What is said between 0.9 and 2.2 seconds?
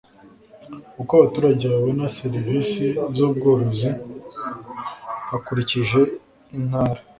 uko abaturage babona